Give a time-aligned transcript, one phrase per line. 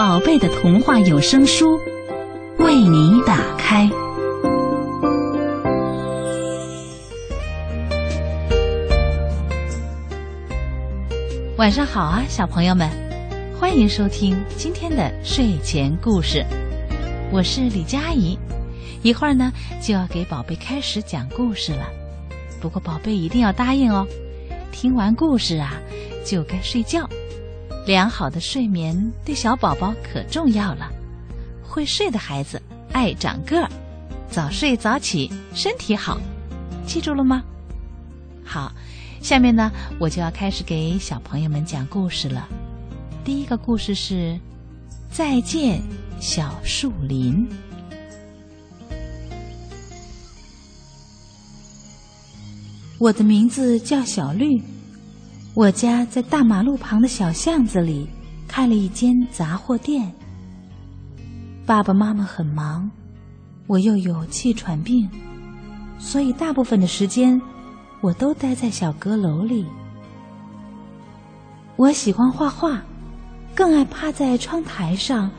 [0.00, 1.78] 宝贝的童话有声书
[2.56, 3.86] 为你打开。
[11.58, 12.88] 晚上好啊，小朋友们，
[13.54, 16.42] 欢迎收听今天的睡前故事。
[17.30, 18.38] 我是李佳怡，
[19.02, 21.86] 一会儿呢就要给宝贝开始讲故事了。
[22.58, 24.06] 不过宝贝一定要答应哦，
[24.72, 25.74] 听完故事啊
[26.24, 27.06] 就该睡觉。
[27.86, 30.90] 良好的睡眠对小宝宝可重要了。
[31.62, 32.60] 会睡的孩子
[32.92, 33.70] 爱长个儿，
[34.30, 36.20] 早睡早起身体好，
[36.86, 37.42] 记住了吗？
[38.44, 38.72] 好。
[39.22, 42.48] 下面呢，我就要开始给小朋友们讲故事了。
[43.22, 44.14] 第一个故事是
[45.12, 45.82] 《再见
[46.18, 47.46] 小树林》。
[52.98, 54.62] 我的名字叫小绿，
[55.54, 58.08] 我家在大马路旁的小巷子里
[58.46, 60.12] 开了一间杂货店。
[61.66, 62.90] 爸爸妈妈很忙，
[63.66, 65.08] 我又有气喘病，
[65.98, 67.40] 所以大部分的时间。
[68.02, 69.66] 我都待在小阁楼里。
[71.76, 72.80] 我喜欢画画，
[73.54, 75.30] 更爱趴在窗台上，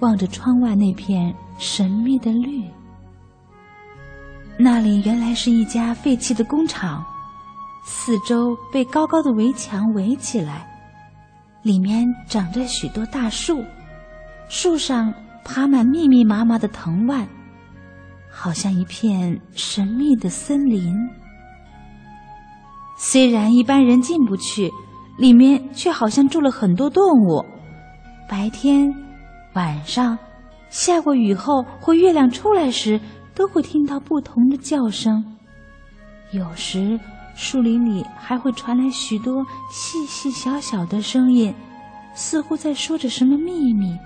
[0.00, 2.64] 望着窗外那片神秘的绿。
[4.58, 7.04] 那里原来是一家废弃的工厂，
[7.90, 10.68] 四周被高高的围墙围起来，
[11.62, 13.64] 里面长着许多大树，
[14.50, 17.26] 树上爬满密密麻麻的藤蔓，
[18.30, 20.94] 好像一片神秘的森林。
[22.98, 24.70] 虽然一般人进不去，
[25.16, 27.42] 里面却好像住了很多动物。
[28.28, 28.92] 白天、
[29.54, 30.18] 晚上，
[30.68, 33.00] 下过雨后或月亮出来时，
[33.34, 35.24] 都会听到不同的叫声。
[36.32, 37.00] 有时，
[37.38, 41.54] 树林里还会传来许多细细小小的声音，
[42.12, 43.96] 似乎在说着什么秘密。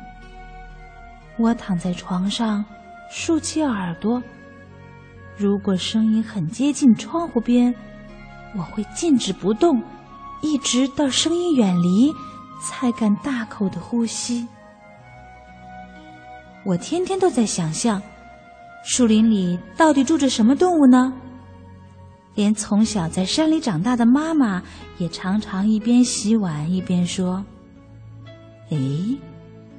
[1.38, 2.62] 我躺在床上，
[3.10, 4.22] 竖起耳朵。
[5.34, 7.74] 如果声音很接近窗户边，
[8.54, 9.82] 我会静止不动，
[10.42, 12.12] 一直到声音远离，
[12.62, 14.46] 才敢大口的呼吸。
[16.66, 18.00] 我天天都在想象，
[18.84, 21.10] 树林里到底住着什么动物呢？
[22.34, 24.62] 连从小在山里长大的妈妈，
[24.98, 27.44] 也常常一边洗碗一边说
[28.70, 28.78] ：“哎，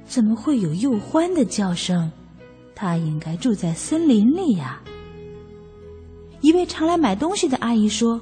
[0.06, 2.12] 怎么会有幼欢的叫声？
[2.76, 4.82] 它应该住在森林里呀。”
[6.42, 8.20] 一位常来买东西的阿姨说。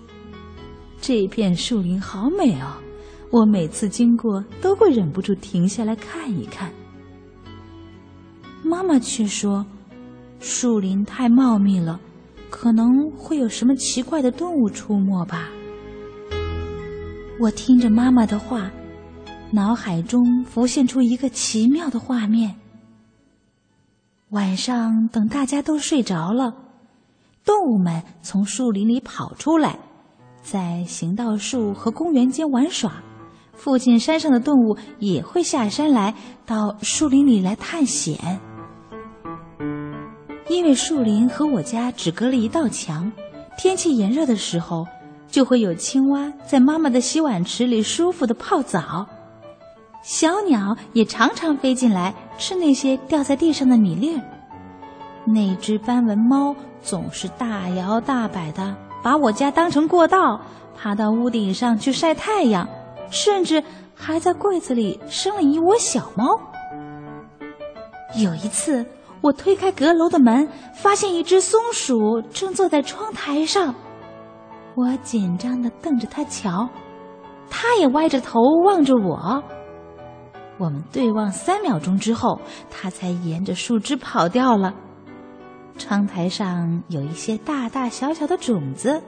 [1.04, 2.78] 这片树林好美哦，
[3.32, 6.72] 我每次经过都会忍不住停下来看一看。
[8.64, 9.66] 妈妈却说，
[10.40, 12.00] 树林太茂密了，
[12.52, 15.50] 可能会有什么奇怪的动物出没吧。
[17.40, 18.70] 我听着妈妈的话，
[19.52, 22.56] 脑海中浮现出一个奇妙的画面：
[24.30, 26.54] 晚上等大家都睡着了，
[27.44, 29.80] 动物们从树林里跑出来。
[30.44, 33.02] 在行道树和公园间玩耍，
[33.54, 36.14] 附近山上的动物也会下山来
[36.46, 38.40] 到树林里来探险。
[40.52, 43.10] 因为树林和我家只隔了一道墙，
[43.58, 44.86] 天气炎热的时候，
[45.30, 49.08] 就会有青蛙在妈妈的洗碗池里舒服的泡澡，
[50.04, 54.22] 小鸟也常常飞进来吃那些掉在地上的米粒儿。
[55.26, 58.76] 那只斑纹猫总是大摇大摆的。
[59.02, 60.42] 把我家当成过道，
[60.78, 62.68] 爬到屋顶上去晒太阳，
[63.10, 63.64] 甚至
[63.96, 66.38] 还在柜子里生了一窝小猫。
[68.18, 68.86] 有一次，
[69.22, 73.76] 我推开阁楼的门，发现一只松鼠正坐在窗台上，
[74.76, 76.68] 我紧张的瞪着它瞧，
[77.50, 79.44] 它也歪着头望着我。
[80.58, 82.40] 我们对望三秒钟之后，
[82.70, 84.74] 它才沿着树枝跑掉了。
[85.78, 89.02] 窗台上有一些大大小小的种子，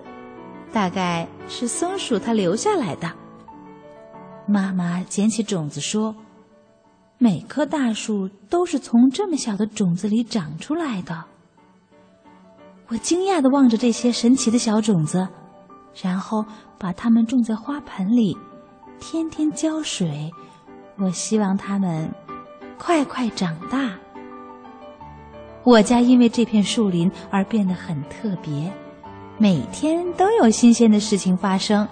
[0.71, 3.11] 大概是松鼠它留下来的。
[4.47, 6.15] 妈妈捡起种子说
[7.23, 11.23] ：“每棵大树都是从这么小的种子里长出来的。”
[12.89, 15.25] 我惊讶的望着这些神奇的小种子，
[16.01, 16.43] 然后
[16.77, 18.37] 把它们种在花盆里，
[18.99, 20.29] 天天浇水。
[20.97, 22.13] 我希望它们
[22.77, 23.97] 快快长大。
[25.63, 28.69] 我家因为这片树林而变得很特别，
[29.37, 31.87] 每天都有新鲜的事情发生。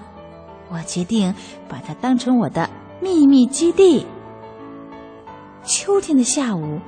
[0.69, 1.33] 我决定
[1.69, 2.69] 把它当成我的
[3.01, 4.05] 秘密基地。
[5.63, 6.79] 秋天的下午，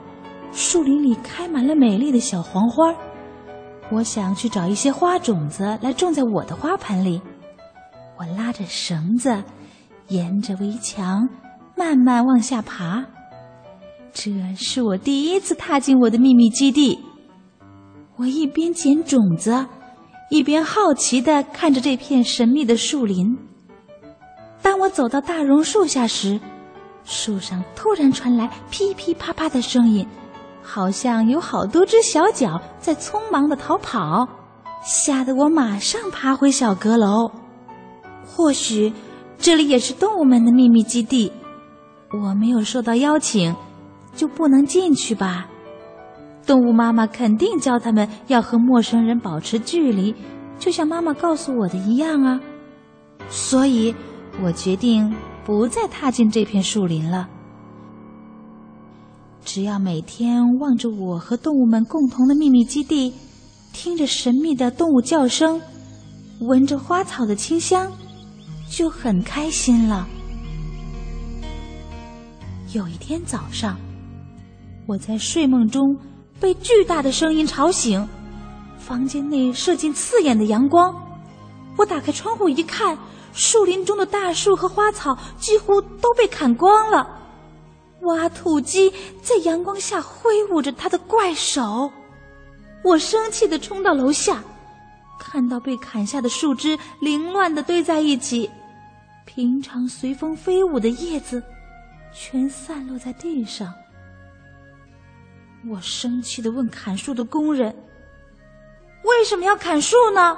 [0.51, 2.93] 树林里开满了美丽的小黄花。
[3.91, 7.21] 我想去找一些花种子来种在我的花盆里。
[8.17, 9.43] 我拉着绳子，
[10.07, 11.27] 沿着围墙
[11.75, 13.05] 慢慢往下爬。
[14.11, 16.99] 这是我第一次踏进我的秘密基地。
[18.15, 19.65] 我一边捡种子，
[20.29, 23.37] 一边好奇地看着这片神秘的树林。
[24.61, 26.39] 当我走到大榕树下时，
[27.03, 30.07] 树上突然传来噼噼啪啪的声音。
[30.65, 34.25] 好像有好多只小脚在匆忙的逃跑，
[34.81, 37.29] 吓得我马上爬回小阁楼。
[38.25, 38.91] 或许
[39.37, 41.29] 这里也是动物们的秘密基地，
[42.11, 43.53] 我没有受到邀请，
[44.15, 45.47] 就不能进去吧？
[46.47, 50.15] 动物妈妈肯定教他们要和陌生人保持距离，
[50.57, 52.39] 就像妈妈告诉我的一样啊。
[53.29, 53.93] 所以，
[54.41, 55.13] 我决定
[55.45, 57.29] 不再踏进这片树林了。
[59.45, 63.13] 只要每天望着我和动物们共同的秘密基地，
[63.73, 65.61] 听着神秘的动物叫声，
[66.39, 67.91] 闻着花草的清香，
[68.69, 70.07] 就很开心了。
[72.73, 73.77] 有一天早上，
[74.87, 75.95] 我在睡梦中
[76.39, 78.07] 被巨大的声音吵醒，
[78.77, 80.95] 房间内射进刺眼的阳光。
[81.77, 82.97] 我打开窗户一看，
[83.33, 87.19] 树林中的大树和花草几乎都被砍光了。
[88.01, 91.91] 挖土机在阳光下挥舞着它的怪手，
[92.83, 94.43] 我生气的冲到楼下，
[95.19, 98.49] 看到被砍下的树枝凌乱的堆在一起，
[99.25, 101.41] 平常随风飞舞的叶子
[102.13, 103.73] 全散落在地上。
[105.71, 107.73] 我生气的问砍树的工人
[109.05, 110.37] ：“为什么要砍树呢？”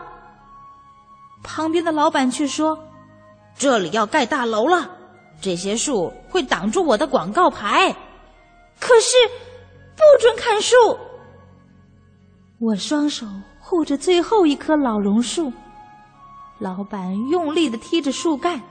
[1.46, 2.78] 旁边的老板却说
[3.56, 4.92] ：“这里要盖大楼了。”
[5.40, 7.96] 这些树会挡住我的广告牌，
[8.80, 9.16] 可是
[9.96, 10.76] 不准砍树。
[12.60, 13.28] 我双手
[13.60, 15.52] 护着最后一棵老榕树，
[16.58, 18.62] 老板用力的踢着树干，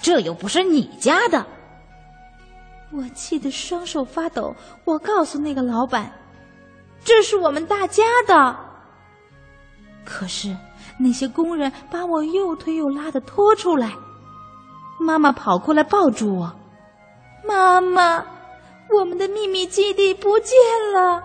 [0.00, 1.44] 这又不是你家的。
[2.92, 4.54] 我气得双手发抖。
[4.84, 6.12] 我告诉那个老板，
[7.02, 8.56] 这是我们大家的。
[10.04, 10.54] 可是
[10.98, 13.92] 那些工人把我又推又拉的拖出来。
[15.00, 16.54] 妈妈跑过来抱住我，
[17.46, 18.24] 妈妈，
[18.94, 20.54] 我们的秘密基地不见
[20.94, 21.22] 了！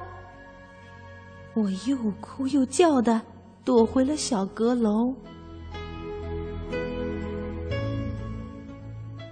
[1.54, 3.22] 我又哭又叫的
[3.64, 5.14] 躲回了小阁楼。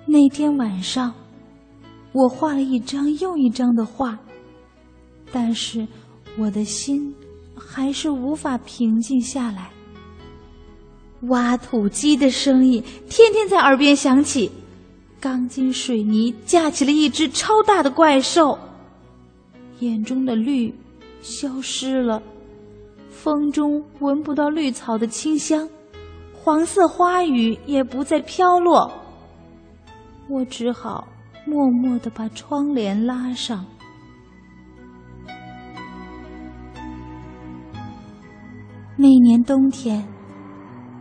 [0.05, 1.13] 那天晚上，
[2.13, 4.17] 我画了一张又一张的画，
[5.31, 5.87] 但是
[6.37, 7.13] 我的心
[7.57, 9.71] 还是无法平静下来。
[11.29, 14.51] 挖土机的声音天天在耳边响起，
[15.19, 18.57] 钢筋水泥架起了一只超大的怪兽，
[19.79, 20.73] 眼中的绿
[21.21, 22.21] 消失了，
[23.09, 25.67] 风中闻不到绿草的清香，
[26.33, 28.91] 黄色花雨也不再飘落。
[30.29, 31.07] 我只好
[31.45, 33.65] 默默的把窗帘拉上。
[38.97, 40.14] 那年冬天。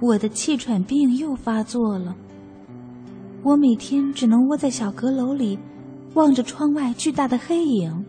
[0.00, 2.14] 我的气喘病又发作了。
[3.42, 5.58] 我每天只能窝在小阁楼里，
[6.14, 8.04] 望着窗外巨大的黑影。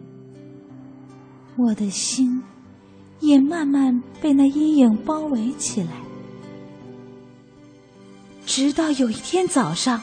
[1.58, 2.44] 我的心
[3.20, 5.90] 也慢慢被那阴影包围起来。
[8.46, 10.02] 直到有一天早上，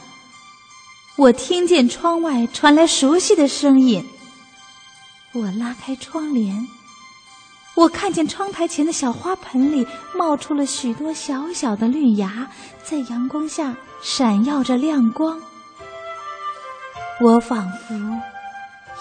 [1.15, 4.03] 我听见窗外传来熟悉的声音。
[5.33, 6.67] 我拉开窗帘。
[7.75, 12.47] 我看见窗台前的小花盆里冒出了许多小小的绿芽，
[12.83, 15.39] 在阳光下闪耀着亮光。
[17.19, 17.95] 我仿佛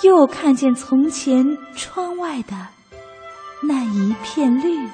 [0.02, 1.44] 又看见从前
[1.76, 2.68] 窗外的
[3.62, 4.88] 那一片绿。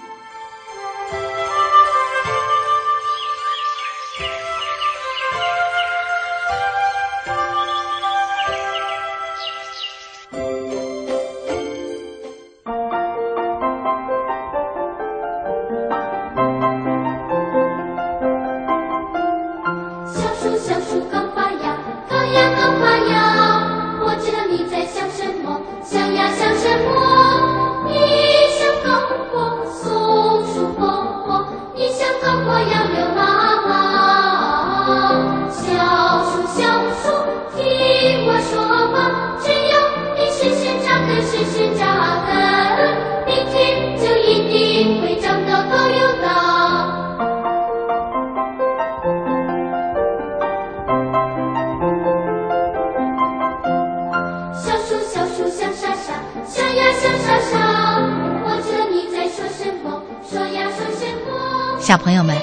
[61.89, 62.37] 小朋友们，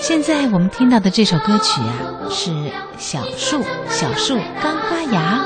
[0.00, 1.92] 现在我们听到的这首歌曲啊，
[2.30, 2.50] 是
[2.96, 5.38] 《小树小树刚发芽》。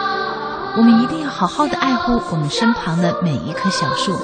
[0.78, 4.16] 我们一定要好好的爱护我们身旁的每一棵小树，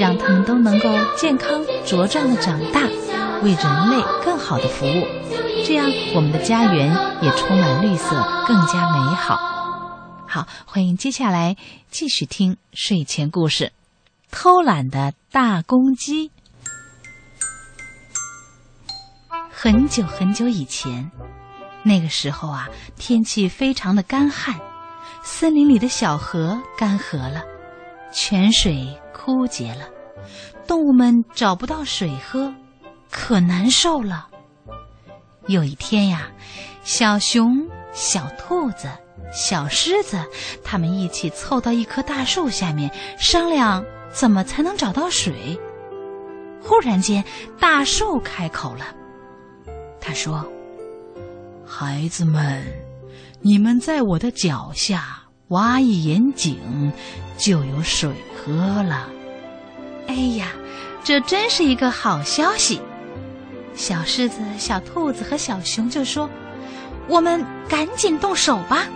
[0.00, 2.80] 让它们都能够健康茁壮的长大，
[3.44, 5.06] 为人类更好的服务。
[5.64, 8.16] 这样，我们的家园也充满绿色，
[8.48, 9.38] 更加美好。
[10.26, 11.56] 好，欢迎接下来
[11.92, 13.66] 继续听睡前故事，
[14.32, 16.30] 《偷懒的大公鸡》。
[19.54, 21.08] 很久很久以前，
[21.84, 24.58] 那个时候啊，天气非常的干旱，
[25.22, 27.44] 森林里的小河干涸了，
[28.10, 29.86] 泉水枯竭了，
[30.66, 32.52] 动物们找不到水喝，
[33.10, 34.26] 可难受了。
[35.46, 36.30] 有一天呀，
[36.82, 38.88] 小熊、小兔子、
[39.32, 40.18] 小狮子，
[40.64, 45.60] 他们一起凑到一棵大树下面，商量怎么才能找到水。
[46.60, 47.22] 忽然间，
[47.60, 48.86] 大树开口了。
[50.04, 50.44] 他说
[51.64, 52.60] ：“孩子们，
[53.40, 56.92] 你们在我的脚下挖一眼井，
[57.38, 59.08] 就有水喝了。”
[60.08, 60.48] 哎呀，
[61.04, 62.80] 这真是一个好消息！
[63.74, 66.28] 小狮子、小兔子和小熊就说
[67.08, 68.88] ：“我们赶紧动手吧！”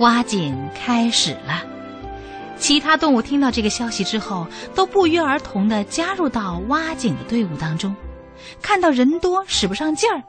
[0.00, 1.64] 挖井开始了。
[2.58, 7.96] 其他动物听到这个消息之后，都不约而同的加入到挖井的队伍当中。
[8.62, 10.22] 看到人多使不上劲儿，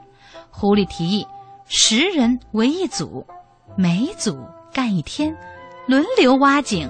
[0.49, 1.25] 狐狸提议
[1.67, 3.25] 十人为一组，
[3.77, 4.37] 每组
[4.73, 5.35] 干一天，
[5.87, 6.89] 轮流挖井，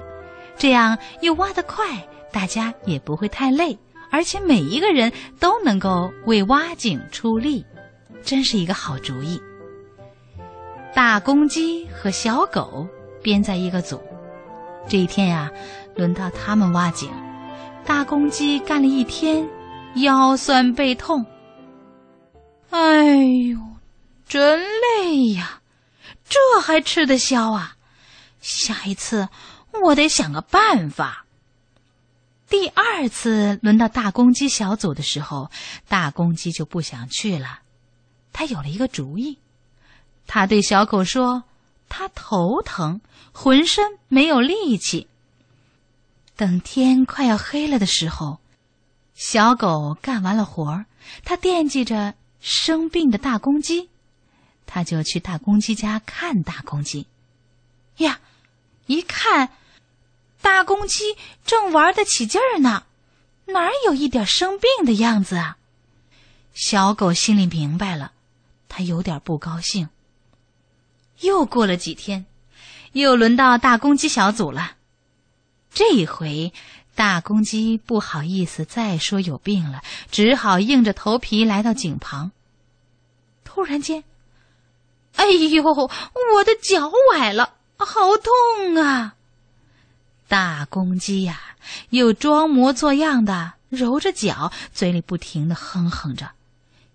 [0.56, 1.86] 这样又挖得快，
[2.32, 3.78] 大家也不会太累，
[4.10, 7.64] 而且每一个人都能够为挖井出力，
[8.22, 9.40] 真是一个好主意。
[10.94, 12.86] 大公鸡和小狗
[13.22, 14.00] 编在一个组，
[14.88, 15.50] 这一天呀，
[15.94, 17.08] 轮到他们挖井，
[17.84, 19.48] 大公鸡干了一天。
[19.96, 21.26] 腰酸背痛，
[22.70, 23.58] 哎呦，
[24.26, 25.60] 真累呀！
[26.28, 27.76] 这还吃得消啊？
[28.40, 29.28] 下一次
[29.82, 31.26] 我得想个办法。
[32.48, 35.50] 第二次轮到大公鸡小组的时候，
[35.88, 37.60] 大公鸡就不想去了。
[38.32, 39.38] 他有了一个主意，
[40.26, 41.42] 他对小狗说
[41.90, 43.00] ：“他头疼，
[43.32, 45.08] 浑身没有力气。”
[46.36, 48.38] 等天快要黑了的时候。
[49.20, 50.86] 小狗干完了活儿，
[51.26, 53.90] 它惦记着生病的大公鸡，
[54.64, 57.06] 它就去大公鸡家看大公鸡。
[57.98, 58.18] 呀，
[58.86, 59.50] 一看，
[60.40, 62.84] 大公鸡正玩得起劲儿呢，
[63.44, 65.58] 哪有一点生病的样子啊？
[66.54, 68.12] 小狗心里明白了，
[68.70, 69.90] 它有点不高兴。
[71.20, 72.24] 又过了几天，
[72.92, 74.76] 又轮到大公鸡小组了，
[75.72, 76.52] 这一回。
[76.96, 82.30] 大公鸡不好意思再说有病了，只好硬着头皮来到井旁。
[83.42, 84.04] 突然间，
[85.14, 89.14] 哎呦，我的脚崴了，好痛啊！
[90.28, 91.40] 大公鸡呀，
[91.88, 96.32] 又装模作样的揉着脚，嘴里不停的哼哼着。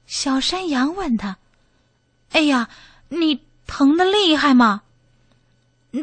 [0.06, 1.38] 小山羊问他
[2.32, 2.70] ：“哎呀，
[3.10, 4.84] 你疼的厉害吗？”“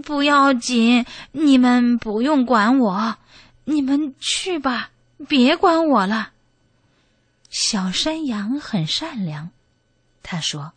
[0.01, 3.17] 不要紧，你们不用管我。”
[3.65, 4.91] 你们去吧，
[5.29, 6.33] 别管我了。
[7.49, 9.51] 小山羊很善良，
[10.21, 10.73] 他说：“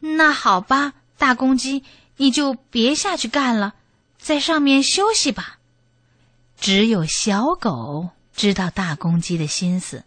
[0.00, 1.84] 那好吧，大公鸡，
[2.16, 3.74] 你就别下去干了，
[4.18, 5.58] 在上面休息吧。”
[6.58, 10.04] 只有小狗知道大公鸡的心思，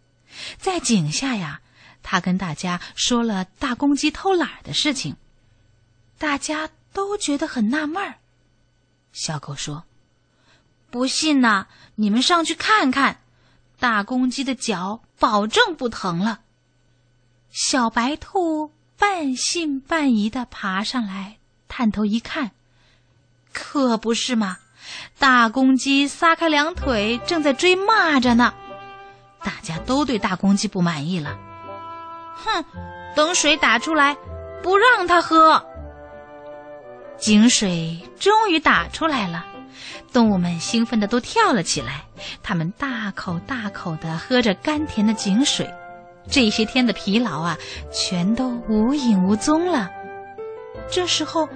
[0.57, 1.61] 在井下呀，
[2.03, 5.15] 他跟大家说了大公鸡偷懒的事情，
[6.17, 8.15] 大家都觉得很纳闷儿。
[9.11, 9.83] 小狗说。
[10.91, 13.21] 不信呐，你们上去看看，
[13.79, 16.39] 大公鸡的脚保证不疼了。
[17.51, 22.51] 小白兔半信半疑的爬上来，探头一看，
[23.53, 24.57] 可不是嘛，
[25.19, 28.51] 大公鸡撒开两腿，正在追蚂蚱呢。
[29.43, 31.37] 大家都对大公鸡不满意了，
[32.33, 32.65] 哼，
[33.15, 34.17] 等水打出来，
[34.63, 35.63] 不让它喝。
[37.19, 39.45] 井水终于打出来了。
[40.11, 42.03] 动物们兴奋的都跳了起来，
[42.41, 45.71] 它们大口大口的喝着甘甜的井水，
[46.29, 47.57] 这些天的疲劳啊，
[47.91, 49.89] 全都无影无踪了。
[50.89, 51.47] 这时候，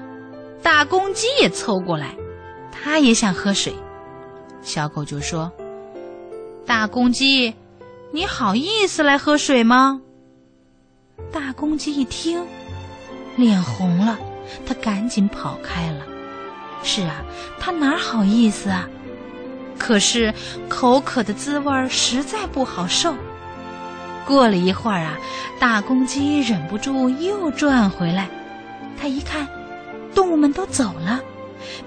[0.62, 2.16] 大公鸡也凑过来，
[2.72, 3.74] 它也想喝水。
[4.62, 5.52] 小狗就说
[6.66, 7.56] ：“大公鸡，
[8.12, 10.00] 你好意思来喝水吗？”
[11.34, 12.46] 大公鸡一听，
[13.36, 14.20] 脸红了，
[14.66, 16.06] 他赶紧跑开了。
[16.84, 17.24] 是啊，
[17.60, 18.88] 他哪好意思啊？
[19.78, 20.34] 可是
[20.70, 23.14] 口渴的滋味实在不好受。
[24.26, 25.18] 过了一会儿啊，
[25.60, 28.30] 大公鸡忍不住又转回来。
[29.00, 29.48] 他一看，
[30.16, 31.20] 动物们都走了，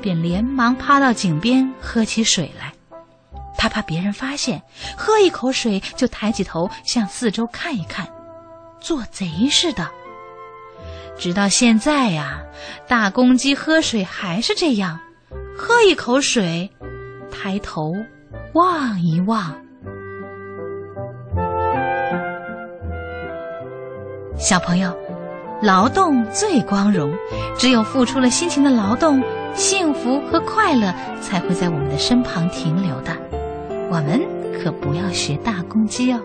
[0.03, 2.73] 便连忙趴到井边喝起水来。
[3.57, 4.63] 他怕别人发现，
[4.97, 8.07] 喝一口水就抬起头向四周看一看，
[8.81, 9.89] 做贼似的。
[11.19, 12.43] 直到现在呀，
[12.87, 15.01] 大公鸡喝水还是这样，
[15.57, 16.71] 喝一口水，
[17.31, 17.95] 抬头
[18.53, 19.55] 望一望。
[24.37, 24.95] 小朋友，
[25.63, 27.13] 劳动最光荣，
[27.57, 29.23] 只有付出了辛勤的劳动，
[29.55, 33.17] 幸福和快乐才会在我们的身旁停留的。
[33.91, 34.21] 我们
[34.53, 36.21] 可不要学大公鸡哦。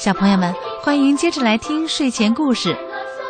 [0.00, 2.74] 小朋友们，欢迎接着来听睡前故事。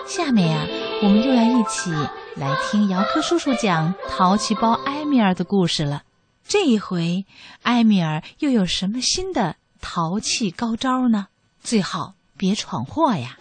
[0.07, 0.65] 下面呀，
[1.03, 1.91] 我们又要一起
[2.37, 6.05] 来听姚科叔叔讲淘气包埃米尔的故事了。
[6.47, 7.27] 这一回，
[7.63, 11.27] 埃米尔又有什么新的淘气高招呢？
[11.61, 13.37] 最好别闯祸呀！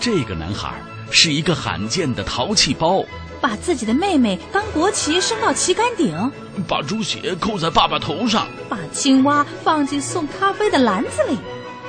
[0.00, 0.72] 这个男孩
[1.10, 3.04] 是一个罕见的淘气包，
[3.42, 6.32] 把自己的妹妹当国旗升到旗杆顶，
[6.68, 8.46] 把猪血扣在爸爸头上。
[8.68, 11.36] 把青蛙放进送咖啡的篮子里，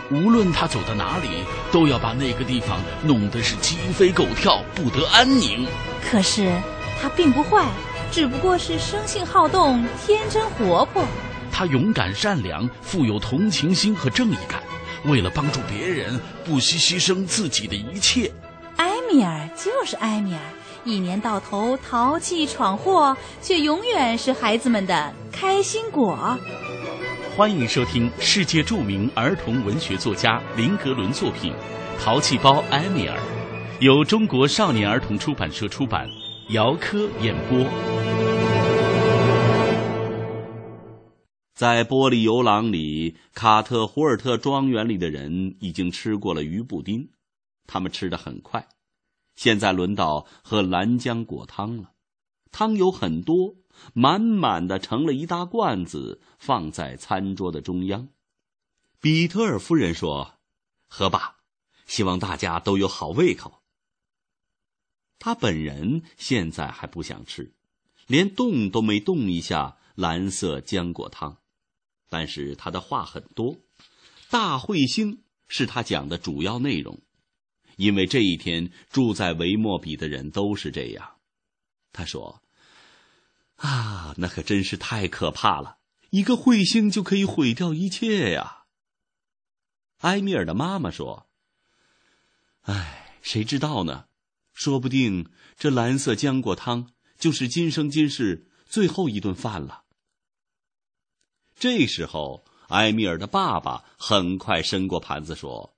[0.10, 1.30] 无论他走到哪里，
[1.72, 5.68] 都要把那个地方弄得是鸡飞狗跳、不得安宁。
[6.04, 6.52] 可是
[7.00, 7.68] 他并不坏，
[8.12, 11.06] 只不过是生性好动、天真活泼。
[11.52, 14.64] 他勇敢善良，富有同情心和正义感，
[15.06, 18.32] 为了帮助别人，不惜牺牲自己的一切。
[18.78, 20.40] 埃米尔就是埃米尔。
[20.86, 26.38] 一年到头淘气闯祸，却永远是孩子们的开心果。
[27.38, 31.54] 欢迎收听世界著名儿童文学作家林格伦作品
[32.04, 33.18] 《淘气包埃米尔》，
[33.80, 36.10] 由中国少年儿童出版社出版，
[36.50, 37.66] 姚科演播。
[41.56, 47.08] 在玻璃游廊里，卡特胡尔特庄园里的人已经吃过了鱼布丁，
[47.66, 48.68] 他们吃的很快。
[49.36, 51.94] 现在轮到喝蓝浆果汤了，
[52.52, 53.56] 汤有很多，
[53.94, 58.10] 满满的盛了一大罐子，放在餐桌的中央。
[59.00, 60.36] 比特尔夫人说
[60.88, 61.38] ：“喝吧，
[61.86, 63.62] 希望大家都有好胃口。”
[65.20, 67.54] 他本人现在还不想吃，
[68.08, 71.38] 连动都没动一下蓝色浆果汤，
[72.10, 73.58] 但是他的话很多，
[74.30, 77.00] 大彗星是他讲的主要内容。
[77.78, 81.18] 因为这一天住在维莫比的人都是这样，
[81.92, 82.44] 他说
[83.58, 85.78] ：“啊，那可真是太可怕了！
[86.12, 88.66] 一个彗星就可以毁掉一切呀。”
[90.02, 91.28] 埃米尔的妈妈说
[92.64, 94.06] ：“哎，谁知道呢？
[94.54, 99.84] 说不定这蓝色浆果汤就是今生今世最后一顿饭了。”
[101.56, 105.73] 这时候，埃米尔的爸爸很快伸过盘子说。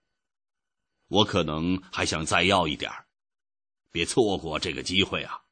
[1.16, 3.06] 我可能还想再要一点儿，
[3.92, 5.44] 别错过这个机会啊！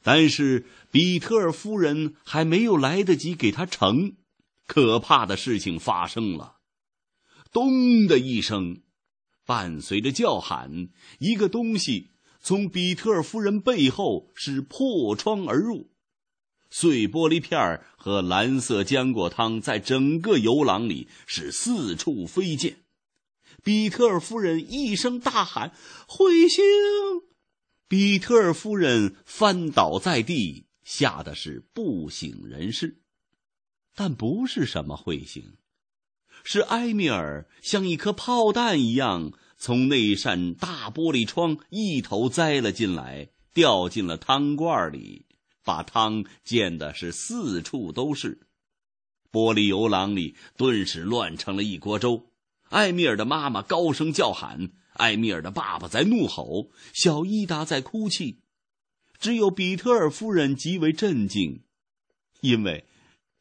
[0.00, 4.14] 但是比特尔夫人还没有来得及给他盛，
[4.66, 6.58] 可怕的事情发生了。
[7.52, 8.82] 咚的一声，
[9.44, 15.90] 伴随着叫喊，一个东西从比特尔夫人背后是破窗而入，
[16.70, 22.76] 碎玻璃片和蓝色浆果汤在整个游廊里是四处飞溅。
[23.62, 25.72] 比特尔夫人一声大喊
[26.08, 26.62] ：“彗星！”
[27.88, 33.02] 比特尔夫人翻倒在地，吓得是不省人事。
[33.94, 35.58] 但不是什么彗星，
[36.42, 45.26] 是埃米尔像一颗炮弹一样从那扇大玻璃窗一头栽了进来，掉进了汤罐里，
[45.62, 48.40] 把汤溅的是四处都是。
[49.30, 52.31] 玻璃游廊里顿时乱成了一锅粥。
[52.72, 58.40] 埃米尔的妈妈高声叫喊，埃米尔的爸爸在怒吼，小伊达在哭泣，
[59.18, 61.64] 只有比特尔夫人极为镇静，
[62.40, 62.86] 因为，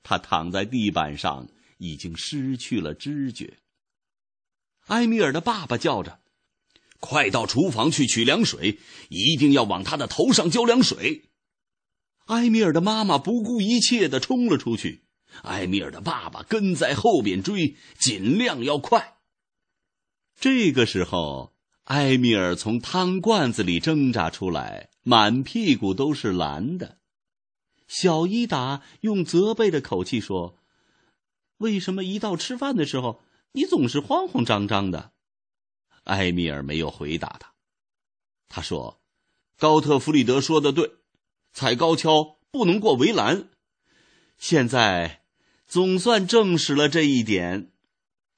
[0.03, 3.57] 她躺在地板上已经失去了知觉。
[4.87, 6.19] 埃米尔的爸爸叫着
[6.99, 11.29] ：“快到厨房去取凉水，一定要往他的头上浇凉水。”
[12.27, 15.05] 埃米尔的妈妈不顾一切的冲了出去。
[15.43, 19.19] 埃米尔的爸爸跟在后边追，尽量要快。
[20.41, 26.97] 这个时候，埃米尔从汤罐子里挣扎出来，满屁股都是蓝的。
[27.88, 30.58] 小伊达用责备的口气说
[31.58, 35.12] ：“为什么一到吃饭的时候，你总是慌慌张张的？”
[36.06, 37.54] 埃米尔没有回答他。
[38.49, 38.99] 他说
[39.60, 40.91] ：“高特弗里德说的对，
[41.54, 43.49] 踩高跷不能过围栏。
[44.39, 45.19] 现在。”
[45.71, 47.70] 总算证实了这一点。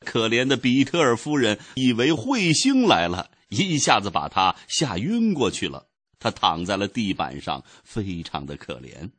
[0.03, 5.87] 可怜的比特尔夫人以为彗星来了，一下子把她吓晕过去了。
[6.19, 9.09] 她躺在了地板上，非常的可怜。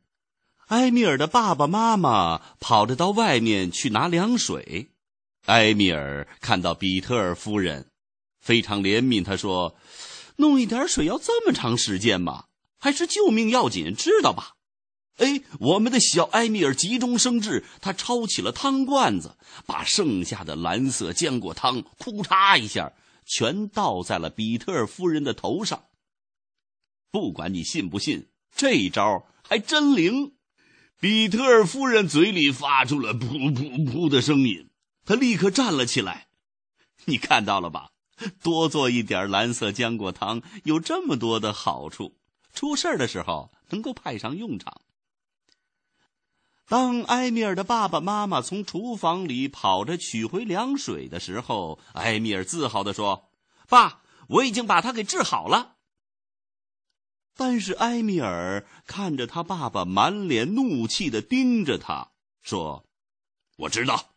[0.67, 4.87] 埃米尔的爸爸妈妈跑着到外面去拿凉水。
[5.45, 7.87] 埃米尔看到比特尔夫人，
[8.41, 9.23] 非常怜悯。
[9.23, 9.75] 他说
[10.37, 12.45] ：“弄一点水要这么长时间吗？
[12.79, 14.53] 还是救命要紧，知道吧？”
[15.17, 22.91] 哎，我们的小埃米尔急中生智，他抄起了汤罐子，把剩下的蓝色浆果汤“库嚓”一下
[23.25, 25.85] 全倒在了比特尔夫人的头上。
[27.11, 30.33] 不管你信不信，这一招还真灵。
[30.99, 34.69] 比特尔夫人嘴里发出了“噗噗噗”的声音，
[35.05, 36.27] 她立刻站了起来。
[37.05, 37.91] 你看到了吧？
[38.41, 42.17] 多做一点蓝色浆果汤有这么多的好处，
[42.53, 44.81] 出事的时候能够派上用场。
[46.67, 53.29] 当埃米尔的爸爸妈妈从厨房里跑着取回凉水的时候，埃米尔自豪地说
[53.69, 55.75] ：“爸，我已经把他给治好了。”
[57.37, 62.85] 但是埃米尔看着他爸爸满脸怒气的盯着他，说
[63.57, 64.15] ：“我知道，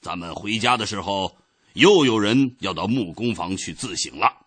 [0.00, 1.36] 咱们回家的时候
[1.74, 4.46] 又有人要到木工房去自省了。”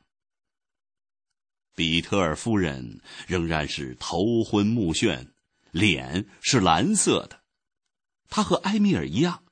[1.75, 5.27] 比特尔夫人仍然是头昏目眩。
[5.71, 7.41] 脸是蓝色的，
[8.29, 9.43] 他和埃米尔一样。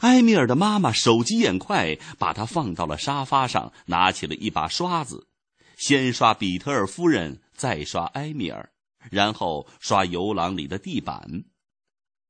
[0.00, 5.28] 埃米尔的妈妈手疾眼快，把他放到了沙发上，拿起了一把刷子，
[5.76, 8.72] 先刷比特尔夫人，再刷埃米尔，
[9.10, 11.44] 然后刷游廊里的地板。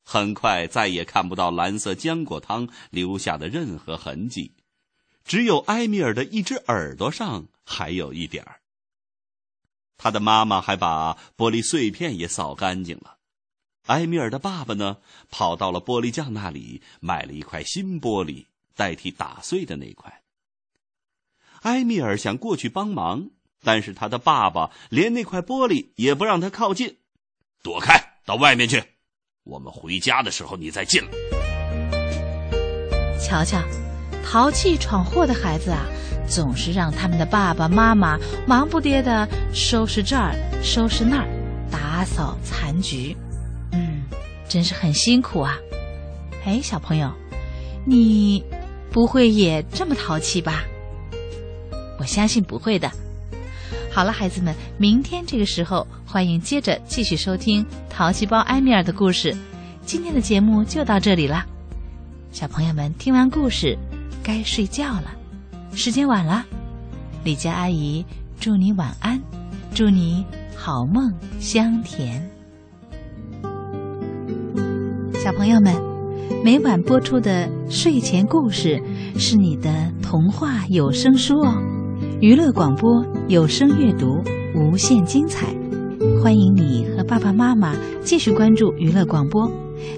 [0.04, 4.54] 很快，再也看不到蓝色浆果汤留下的任何痕迹，
[5.24, 8.60] 只有埃米尔的一只耳朵上还有一点儿。
[9.98, 13.18] 他的妈妈还把玻璃碎片也扫干净了。
[13.86, 14.98] 埃米尔的爸爸呢，
[15.30, 20.22] 跑到了玻璃匠那里买了一块新玻璃，代替打碎的那块。
[21.62, 23.30] 埃米尔想过去帮忙，
[23.62, 26.98] 但是他的爸爸连那块玻璃也不让他靠近，
[27.62, 28.82] 躲开，到外面去。
[29.44, 31.10] 我们回家的时候你再进来。
[33.18, 33.62] 瞧瞧，
[34.28, 35.86] 淘气闯祸的孩子啊！
[36.28, 41.28] 总是让他们的爸爸妈妈忙不迭的收拾这儿、收拾那儿，
[41.70, 43.16] 打扫残局。
[43.70, 44.02] 嗯，
[44.48, 45.56] 真是很辛苦啊。
[46.44, 47.08] 哎，小朋友，
[47.84, 48.44] 你
[48.90, 50.64] 不会也这么淘气吧？
[52.00, 52.90] 我相信不会的。
[53.92, 59.34] 好了，孩子们，明天这个时候欢迎接着继续收听淘气包埃米尔的故事。
[59.84, 61.46] 今天的节目就到这里了，
[62.32, 63.78] 小朋友们听完故事
[64.26, 65.14] 该睡觉了。
[65.72, 66.44] 时间晚了，
[67.22, 68.04] 李佳阿姨
[68.40, 69.22] 祝你晚安，
[69.72, 72.28] 祝你好梦香甜。
[75.14, 75.72] 小朋友们，
[76.44, 78.82] 每晚播出的睡前故事
[79.16, 81.54] 是你的童话有声书哦。
[82.20, 84.20] 娱乐广播有声阅读
[84.56, 85.54] 无限精彩，
[86.20, 89.48] 欢迎你和爸爸妈妈继续关注娱乐广播，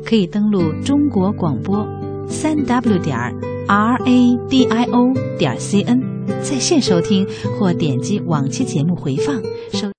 [0.04, 1.86] 可以登录中国广播
[2.28, 3.47] 三 w 点儿。
[3.68, 6.00] Radio 点 cn
[6.42, 7.26] 在线收听
[7.58, 9.90] 或点击往期节目回放收。